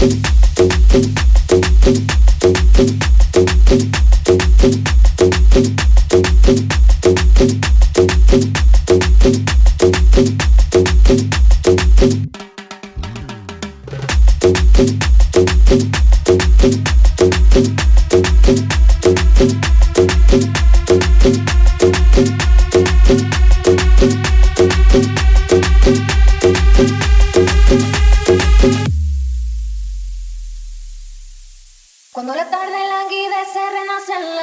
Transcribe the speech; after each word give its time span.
Thank 0.00 0.39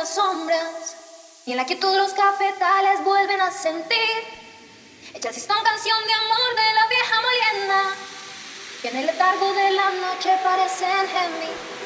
las 0.07 0.15
sombras 0.15 0.95
y 1.45 1.51
en 1.51 1.57
la 1.57 1.65
quietud 1.65 1.95
los 1.95 2.13
cafetales 2.13 3.03
vuelven 3.03 3.41
a 3.41 3.51
sentir. 3.51 4.23
Ella 5.13 5.29
asiste 5.29 5.51
una 5.51 5.63
canción 5.63 5.97
de 6.05 6.13
amor 6.13 6.55
de 6.55 6.73
la 6.75 6.87
vieja 6.87 7.15
molienda 7.21 7.95
y 8.83 8.87
en 8.87 8.97
el 8.97 9.05
letargo 9.07 9.53
de 9.53 9.71
la 9.71 9.89
noche 9.91 10.37
parecen 10.43 11.07
gemir. 11.07 11.76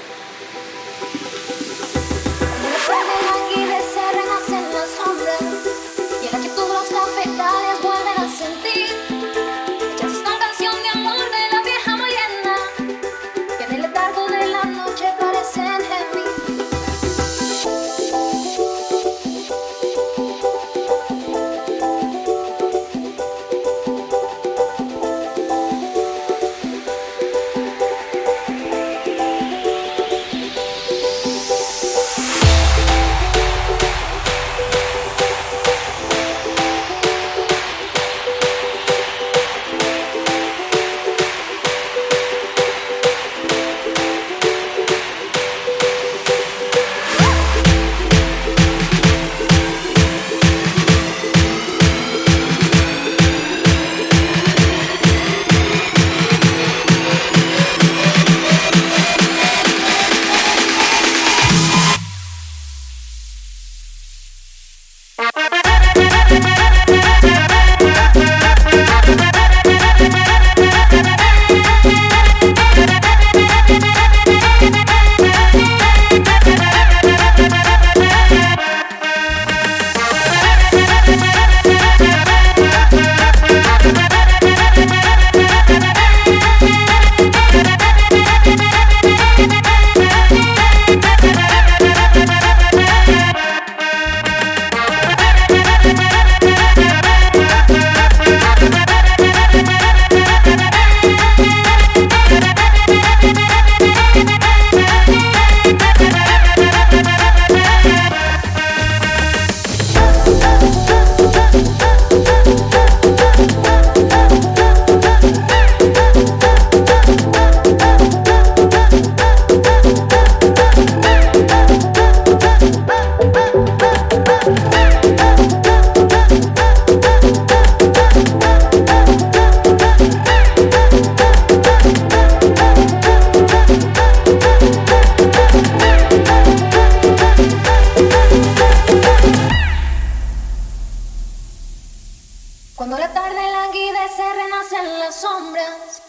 Cuando 142.81 142.97
la 142.97 143.13
tarde 143.13 143.39
languidece 143.51 144.23
renacen 144.33 144.97
las 144.97 145.21
sombras 145.21 146.01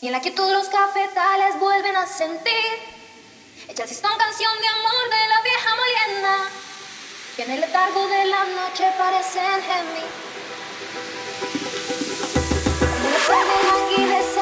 y 0.00 0.06
en 0.06 0.12
la 0.12 0.20
quietud 0.20 0.48
los 0.52 0.68
cafetales 0.68 1.58
vuelven 1.58 1.96
a 1.96 2.06
sentir. 2.06 2.78
Hechas 3.66 3.90
están 3.90 4.16
canción 4.16 4.52
de 4.60 4.68
amor 4.68 5.10
de 5.10 5.28
la 5.28 5.42
vieja 5.42 5.70
molienda 5.74 6.36
que 7.34 7.42
en 7.42 7.50
el 7.50 7.60
letargo 7.60 8.06
de 8.06 8.24
la 8.26 8.44
noche 8.44 8.92
parecen 8.96 9.60
gemir. 9.60 10.06
Cuando 13.00 13.10
la 13.10 13.26
tarde 13.26 14.39